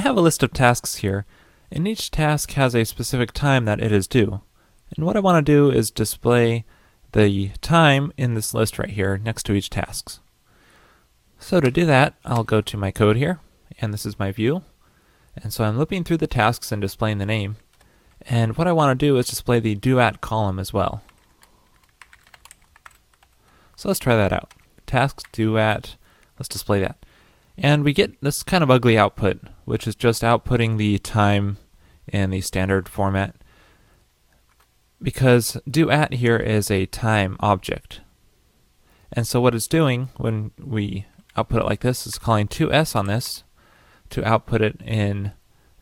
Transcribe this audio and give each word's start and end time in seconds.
have 0.00 0.16
a 0.16 0.20
list 0.20 0.42
of 0.42 0.52
tasks 0.52 0.96
here, 0.96 1.26
and 1.70 1.86
each 1.86 2.10
task 2.10 2.52
has 2.52 2.74
a 2.74 2.84
specific 2.84 3.32
time 3.32 3.64
that 3.64 3.80
it 3.80 3.92
is 3.92 4.06
due. 4.06 4.40
And 4.96 5.04
what 5.04 5.16
I 5.16 5.20
want 5.20 5.44
to 5.44 5.52
do 5.52 5.70
is 5.70 5.90
display 5.90 6.64
the 7.12 7.50
time 7.60 8.12
in 8.16 8.34
this 8.34 8.54
list 8.54 8.78
right 8.78 8.90
here 8.90 9.16
next 9.16 9.44
to 9.44 9.54
each 9.54 9.70
task. 9.70 10.20
So 11.38 11.60
to 11.60 11.70
do 11.70 11.86
that, 11.86 12.14
I'll 12.24 12.44
go 12.44 12.60
to 12.60 12.76
my 12.76 12.90
code 12.90 13.16
here, 13.16 13.40
and 13.80 13.92
this 13.92 14.06
is 14.06 14.18
my 14.18 14.32
view. 14.32 14.62
And 15.36 15.52
so 15.52 15.64
I'm 15.64 15.78
looping 15.78 16.04
through 16.04 16.16
the 16.18 16.26
tasks 16.26 16.72
and 16.72 16.80
displaying 16.80 17.18
the 17.18 17.26
name. 17.26 17.56
And 18.22 18.56
what 18.56 18.66
I 18.66 18.72
want 18.72 18.98
to 18.98 19.06
do 19.06 19.16
is 19.18 19.26
display 19.26 19.60
the 19.60 19.74
due 19.74 20.00
at 20.00 20.20
column 20.20 20.58
as 20.58 20.72
well. 20.72 21.02
So 23.76 23.88
let's 23.88 24.00
try 24.00 24.16
that 24.16 24.32
out. 24.32 24.54
Tasks 24.86 25.24
due 25.32 25.58
at, 25.58 25.96
let's 26.38 26.48
display 26.48 26.80
that. 26.80 27.04
And 27.58 27.84
we 27.84 27.92
get 27.92 28.20
this 28.20 28.42
kind 28.42 28.62
of 28.62 28.70
ugly 28.70 28.98
output, 28.98 29.40
which 29.64 29.86
is 29.86 29.94
just 29.94 30.22
outputting 30.22 30.76
the 30.76 30.98
time 30.98 31.56
in 32.06 32.30
the 32.30 32.40
standard 32.40 32.88
format. 32.88 33.34
Because 35.02 35.58
due 35.68 35.90
at 35.90 36.14
here 36.14 36.36
is 36.36 36.70
a 36.70 36.86
time 36.86 37.36
object. 37.40 38.00
And 39.12 39.26
so 39.26 39.40
what 39.40 39.54
it's 39.54 39.68
doing 39.68 40.10
when 40.16 40.52
we 40.58 41.06
output 41.36 41.62
it 41.62 41.66
like 41.66 41.80
this 41.80 42.06
is 42.06 42.18
calling 42.18 42.48
to_s 42.48 42.94
on 42.94 43.06
this 43.06 43.44
to 44.10 44.24
output 44.24 44.60
it 44.60 44.80
in 44.82 45.32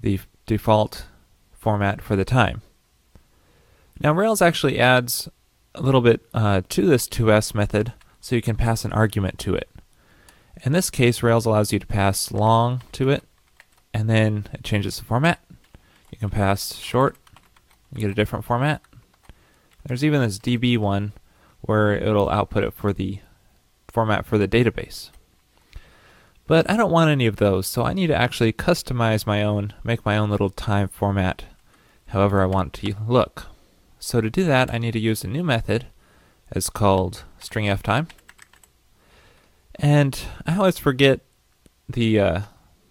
the 0.00 0.20
default 0.46 1.06
format 1.52 2.02
for 2.02 2.16
the 2.16 2.24
time. 2.24 2.62
Now 4.00 4.12
Rails 4.12 4.42
actually 4.42 4.78
adds 4.78 5.28
a 5.74 5.82
little 5.82 6.00
bit 6.00 6.20
uh, 6.34 6.62
to 6.68 6.86
this 6.86 7.08
to_s 7.08 7.54
method 7.54 7.92
so 8.20 8.36
you 8.36 8.42
can 8.42 8.56
pass 8.56 8.84
an 8.84 8.92
argument 8.92 9.38
to 9.40 9.54
it. 9.54 9.68
In 10.64 10.72
this 10.72 10.90
case, 10.90 11.22
Rails 11.22 11.44
allows 11.44 11.72
you 11.72 11.78
to 11.80 11.86
pass 11.86 12.30
long 12.30 12.82
to 12.92 13.10
it, 13.10 13.24
and 13.92 14.08
then 14.08 14.46
it 14.52 14.62
changes 14.62 14.96
the 14.96 15.04
format. 15.04 15.40
You 16.10 16.18
can 16.18 16.30
pass 16.30 16.76
short, 16.76 17.16
you 17.92 18.00
get 18.00 18.10
a 18.10 18.14
different 18.14 18.44
format. 18.44 18.80
There's 19.84 20.04
even 20.04 20.20
this 20.20 20.38
DB 20.38 20.78
one 20.78 21.12
where 21.62 21.94
it'll 21.94 22.30
output 22.30 22.62
it 22.62 22.74
for 22.74 22.92
the 22.92 23.18
format 23.88 24.24
for 24.24 24.38
the 24.38 24.46
database. 24.46 25.10
But 26.46 26.70
I 26.70 26.76
don't 26.76 26.92
want 26.92 27.10
any 27.10 27.26
of 27.26 27.36
those, 27.36 27.66
so 27.66 27.82
I 27.84 27.92
need 27.92 28.08
to 28.08 28.16
actually 28.16 28.52
customize 28.52 29.26
my 29.26 29.42
own, 29.42 29.72
make 29.82 30.04
my 30.04 30.16
own 30.16 30.30
little 30.30 30.50
time 30.50 30.88
format 30.88 31.44
however 32.08 32.40
I 32.42 32.46
want 32.46 32.72
to 32.74 32.94
look. 33.08 33.46
So 33.98 34.20
to 34.20 34.30
do 34.30 34.44
that, 34.44 34.72
I 34.72 34.78
need 34.78 34.92
to 34.92 35.00
use 35.00 35.24
a 35.24 35.28
new 35.28 35.42
method. 35.42 35.86
It's 36.50 36.70
called 36.70 37.24
strftime. 37.40 38.08
And 39.82 40.18
I 40.46 40.56
always 40.56 40.78
forget 40.78 41.20
the 41.88 42.20
uh, 42.20 42.40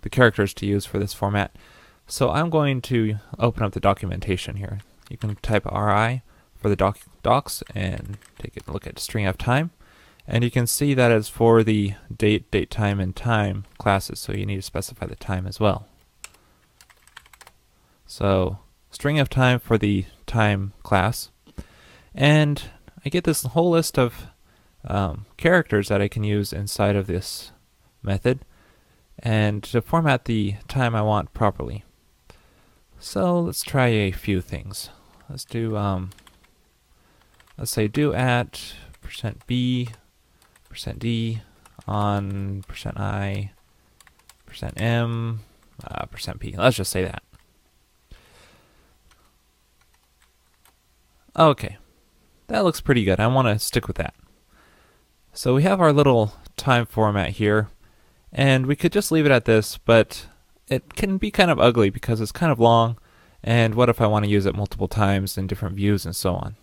the 0.01 0.09
characters 0.09 0.53
to 0.55 0.65
use 0.65 0.85
for 0.85 0.99
this 0.99 1.13
format. 1.13 1.55
So 2.05 2.29
I'm 2.29 2.49
going 2.49 2.81
to 2.83 3.15
open 3.39 3.63
up 3.63 3.71
the 3.71 3.79
documentation 3.79 4.57
here. 4.57 4.79
You 5.09 5.17
can 5.17 5.35
type 5.37 5.65
RI 5.65 6.21
for 6.57 6.67
the 6.67 6.75
doc 6.75 6.99
docs 7.23 7.63
and 7.73 8.17
take 8.37 8.57
a 8.57 8.71
look 8.71 8.85
at 8.85 8.95
strftime. 8.95 9.69
And 10.27 10.43
you 10.43 10.51
can 10.51 10.67
see 10.67 10.93
that 10.93 11.11
it's 11.11 11.29
for 11.29 11.63
the 11.63 11.95
date, 12.15 12.51
date 12.51 12.69
time, 12.69 12.99
and 12.99 13.15
time 13.15 13.65
classes, 13.77 14.19
so 14.19 14.33
you 14.33 14.45
need 14.45 14.57
to 14.57 14.61
specify 14.61 15.05
the 15.05 15.15
time 15.15 15.47
as 15.47 15.59
well. 15.59 15.87
So 18.05 18.59
strftime 18.93 19.61
for 19.61 19.77
the 19.77 20.05
time 20.27 20.73
class. 20.83 21.31
And 22.13 22.61
I 23.05 23.09
get 23.09 23.23
this 23.23 23.43
whole 23.43 23.71
list 23.71 23.97
of 23.97 24.27
um, 24.85 25.25
characters 25.37 25.87
that 25.89 26.01
I 26.01 26.07
can 26.07 26.23
use 26.23 26.53
inside 26.53 26.95
of 26.95 27.07
this 27.07 27.51
method 28.01 28.45
and 29.19 29.63
to 29.63 29.81
format 29.81 30.25
the 30.25 30.55
time 30.67 30.95
I 30.95 31.01
want 31.01 31.33
properly. 31.33 31.83
So 32.99 33.39
let's 33.39 33.63
try 33.63 33.87
a 33.87 34.11
few 34.11 34.41
things. 34.41 34.89
Let's 35.29 35.45
do, 35.45 35.77
um, 35.77 36.11
let's 37.57 37.71
say 37.71 37.87
due 37.87 38.13
at 38.13 38.73
percent 39.01 39.39
%b 39.47 39.89
percent 40.69 40.99
%d 40.99 41.41
on 41.87 42.63
percent 42.67 42.97
%i 42.97 43.51
percent 44.45 44.75
%m 44.75 45.41
uh, 45.83 46.05
percent 46.05 46.39
%p. 46.39 46.55
Let's 46.57 46.77
just 46.77 46.91
say 46.91 47.03
that. 47.03 47.23
Okay, 51.37 51.77
that 52.47 52.63
looks 52.63 52.81
pretty 52.81 53.03
good. 53.03 53.19
I 53.19 53.27
want 53.27 53.47
to 53.47 53.57
stick 53.57 53.87
with 53.87 53.97
that. 53.97 54.13
So 55.33 55.55
we 55.55 55.63
have 55.63 55.79
our 55.79 55.93
little 55.93 56.33
time 56.57 56.85
format 56.85 57.29
here, 57.31 57.69
and 58.33 58.65
we 58.65 58.75
could 58.75 58.91
just 58.91 59.13
leave 59.13 59.25
it 59.25 59.31
at 59.31 59.45
this, 59.45 59.77
but 59.77 60.27
it 60.67 60.93
can 60.93 61.17
be 61.17 61.31
kind 61.31 61.49
of 61.49 61.57
ugly 61.57 61.89
because 61.89 62.19
it's 62.19 62.33
kind 62.33 62.51
of 62.51 62.59
long, 62.59 62.97
and 63.41 63.73
what 63.73 63.87
if 63.87 64.01
I 64.01 64.07
want 64.07 64.25
to 64.25 64.31
use 64.31 64.45
it 64.45 64.55
multiple 64.55 64.89
times 64.89 65.37
in 65.37 65.47
different 65.47 65.77
views 65.77 66.05
and 66.05 66.13
so 66.13 66.35
on. 66.35 66.57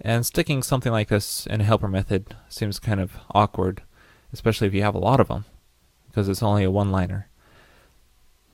And 0.00 0.26
sticking 0.26 0.64
something 0.64 0.90
like 0.90 1.06
this 1.06 1.46
in 1.46 1.60
a 1.60 1.64
helper 1.64 1.86
method 1.86 2.34
seems 2.48 2.80
kind 2.80 2.98
of 2.98 3.12
awkward, 3.32 3.82
especially 4.32 4.66
if 4.66 4.74
you 4.74 4.82
have 4.82 4.96
a 4.96 4.98
lot 4.98 5.20
of 5.20 5.28
them, 5.28 5.44
because 6.08 6.28
it's 6.28 6.42
only 6.42 6.64
a 6.64 6.72
one-liner. 6.72 7.28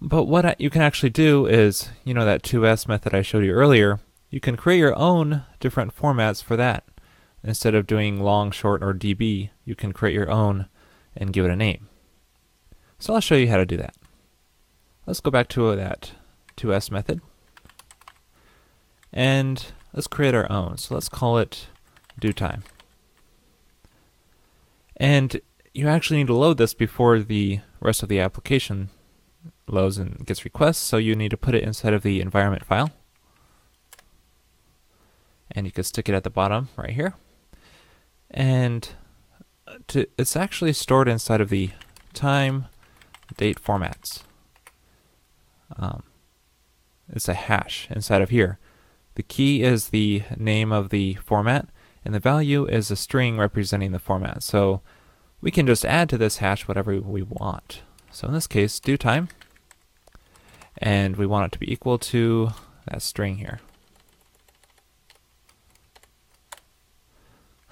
But 0.03 0.25
what 0.25 0.61
you 0.61 0.69
can 0.69 0.83
actually 0.83 1.11
do 1.11 1.47
is, 1.47 1.89
you 2.05 2.13
know 2.13 2.27
that 2.27 2.43
to_s 2.43 2.87
method 2.87 3.15
I 3.15 3.23
showed 3.23 3.45
you 3.45 3.53
earlier, 3.53 4.01
you 4.29 4.39
can 4.39 4.59
create 4.59 4.79
your 4.79 4.97
own 4.97 5.45
different 5.61 5.97
formats 5.97 6.45
for 6.45 6.57
that. 6.57 6.85
Instead 7.43 7.75
of 7.75 7.87
doing 7.87 8.21
long, 8.21 8.51
short, 8.51 8.83
or 8.83 8.93
db, 8.93 9.51
you 9.65 9.75
can 9.75 9.93
create 9.93 10.15
your 10.15 10.31
own 10.31 10.69
and 11.17 11.33
give 11.33 11.45
it 11.45 11.51
a 11.51 11.57
name. 11.57 11.89
So 12.99 13.15
I'll 13.15 13.21
show 13.21 13.35
you 13.35 13.49
how 13.49 13.57
to 13.57 13.67
do 13.67 13.79
that. 13.79 13.95
Let's 15.07 15.21
go 15.21 15.31
back 15.31 15.49
to 15.49 15.75
that 15.75 16.13
to_s 16.59 16.91
method. 16.91 17.21
And 19.13 19.65
let's 19.93 20.07
create 20.07 20.35
our 20.35 20.51
own. 20.53 20.77
So 20.77 20.95
let's 20.95 21.09
call 21.09 21.39
it 21.39 21.69
due 22.19 22.33
time. 22.33 22.63
And 24.97 25.41
you 25.73 25.89
actually 25.89 26.19
need 26.19 26.27
to 26.27 26.35
load 26.35 26.59
this 26.59 26.75
before 26.75 27.21
the 27.21 27.61
rest 27.81 28.03
of 28.03 28.11
the 28.11 28.21
application 28.21 28.91
loads 29.67 29.97
and 29.97 30.27
gets 30.27 30.45
requests, 30.45 30.79
so 30.79 30.99
you 30.99 31.15
need 31.15 31.31
to 31.31 31.37
put 31.39 31.55
it 31.55 31.63
inside 31.63 31.95
of 31.95 32.03
the 32.03 32.21
environment 32.21 32.67
file. 32.67 32.91
And 35.51 35.65
you 35.65 35.73
can 35.73 35.85
stick 35.85 36.09
it 36.09 36.15
at 36.15 36.23
the 36.23 36.31
bottom 36.31 36.69
right 36.77 36.91
here 36.91 37.15
and 38.31 38.89
to, 39.89 40.07
it's 40.19 40.37
actually 40.37 40.73
stored 40.73 41.09
inside 41.09 41.41
of 41.41 41.51
the 41.51 41.71
time 42.13 42.67
date 43.37 43.63
formats. 43.63 44.23
Um, 45.77 46.03
it's 47.13 47.29
a 47.29 47.35
hash 47.35 47.89
inside 47.91 48.23
of 48.23 48.31
here. 48.31 48.59
The 49.15 49.23
key 49.23 49.63
is 49.63 49.89
the 49.89 50.23
name 50.37 50.73
of 50.73 50.91
the 50.91 51.15
format, 51.15 51.69
and 52.05 52.15
the 52.15 52.21
value 52.21 52.67
is 52.67 52.91
a 52.91 52.97
string 52.97 53.39
representing 53.39 53.93
the 53.93 53.99
format. 53.99 54.43
So 54.43 54.81
we 55.41 55.51
can 55.51 55.67
just 55.67 55.85
add 55.85 56.09
to 56.11 56.19
this 56.19 56.39
hash 56.39 56.69
whatever 56.69 57.01
we 57.01 57.23
want. 57.23 57.83
So 58.11 58.29
in 58.29 58.35
this 58.35 58.47
case, 58.47 58.79
due 58.81 58.97
time, 58.97 59.29
and 60.79 61.17
we 61.17 61.27
want 61.27 61.47
it 61.47 61.53
to 61.53 61.59
be 61.59 61.73
equal 61.73 61.99
to 61.99 62.51
that 62.87 63.03
string 63.03 63.39
here. 63.39 63.61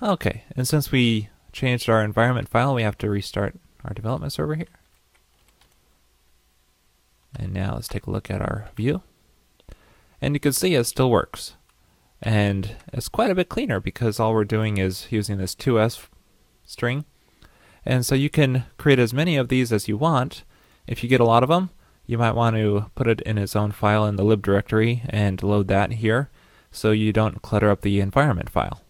Okay, 0.01 0.45
and 0.55 0.67
since 0.67 0.93
we 0.93 1.29
changed 1.53 1.89
our 1.89 2.05
environment 2.05 2.49
file, 2.49 2.75
we 2.75 2.83
have 2.83 2.99
to 2.99 3.11
restart 3.11 3.57
our 3.85 3.93
development 3.93 4.33
server 4.33 4.55
here. 4.55 4.67
And 7.37 7.53
now 7.53 7.75
let's 7.75 7.89
take 7.89 8.07
a 8.07 8.11
look 8.11 8.31
at 8.31 8.41
our 8.41 8.69
view. 8.77 9.03
And 10.21 10.35
you 10.35 10.41
can 10.41 10.53
see 10.53 10.75
it 10.75 10.85
still 10.85 11.11
works. 11.11 11.55
And 12.23 12.77
it's 12.93 13.09
quite 13.09 13.31
a 13.31 13.35
bit 13.35 13.49
cleaner 13.49 13.81
because 13.81 14.19
all 14.19 14.35
we're 14.35 14.45
doing 14.45 14.79
is 14.79 15.07
using 15.11 15.39
this 15.39 15.55
to_s 15.57 16.07
string. 16.65 17.05
And 17.85 18.05
so 18.07 18.15
you 18.15 18.31
can 18.31 18.65
create 18.77 18.99
as 18.99 19.15
many 19.15 19.37
of 19.37 19.49
these 19.49 19.73
as 19.73 19.89
you 19.89 19.97
want. 19.97 20.45
If 20.87 21.03
you 21.03 21.09
get 21.09 21.21
a 21.21 21.25
lot 21.25 21.43
of 21.43 21.49
them, 21.49 21.71
you 22.07 22.19
might 22.19 22.35
want 22.35 22.57
to 22.57 22.87
put 22.95 23.07
it 23.07 23.21
in 23.23 23.37
its 23.37 23.55
own 23.57 23.73
file 23.73 24.05
in 24.07 24.17
the 24.17 24.25
lib 24.25 24.43
directory 24.43 25.03
and 25.09 25.43
load 25.43 25.69
that 25.69 25.95
here 25.95 26.31
so 26.71 26.91
you 26.91 27.13
don't 27.13 27.43
clutter 27.43 27.71
up 27.71 27.83
the 27.83 28.01
environment 28.01 28.51
file. 28.51 28.83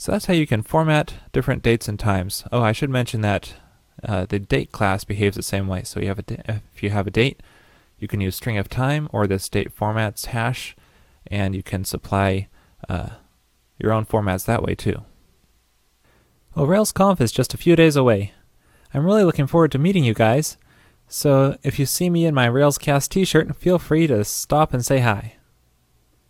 So 0.00 0.12
that's 0.12 0.24
how 0.24 0.32
you 0.32 0.46
can 0.46 0.62
format 0.62 1.12
different 1.30 1.62
dates 1.62 1.86
and 1.86 1.98
times. 1.98 2.44
Oh, 2.50 2.62
I 2.62 2.72
should 2.72 2.88
mention 2.88 3.20
that 3.20 3.56
uh, 4.02 4.24
the 4.24 4.38
date 4.38 4.72
class 4.72 5.04
behaves 5.04 5.36
the 5.36 5.42
same 5.42 5.68
way. 5.68 5.82
So 5.82 6.00
you 6.00 6.06
have 6.06 6.20
a 6.20 6.58
if 6.72 6.82
you 6.82 6.88
have 6.88 7.06
a 7.06 7.10
date, 7.10 7.42
you 7.98 8.08
can 8.08 8.22
use 8.22 8.40
strftime 8.40 9.08
or 9.12 9.26
this 9.26 9.46
date 9.50 9.76
formats 9.76 10.24
hash, 10.24 10.74
and 11.26 11.54
you 11.54 11.62
can 11.62 11.84
supply 11.84 12.48
uh, 12.88 13.10
your 13.78 13.92
own 13.92 14.06
formats 14.06 14.46
that 14.46 14.62
way 14.62 14.74
too. 14.74 15.04
Well, 16.54 16.66
RailsConf 16.66 17.20
is 17.20 17.30
just 17.30 17.52
a 17.52 17.58
few 17.58 17.76
days 17.76 17.94
away. 17.94 18.32
I'm 18.94 19.04
really 19.04 19.24
looking 19.24 19.46
forward 19.46 19.70
to 19.72 19.78
meeting 19.78 20.04
you 20.04 20.14
guys. 20.14 20.56
So 21.08 21.58
if 21.62 21.78
you 21.78 21.84
see 21.84 22.08
me 22.08 22.24
in 22.24 22.34
my 22.34 22.48
RailsCast 22.48 23.10
t-shirt, 23.10 23.54
feel 23.54 23.78
free 23.78 24.06
to 24.06 24.24
stop 24.24 24.72
and 24.72 24.82
say 24.82 25.00
hi. 25.00 25.34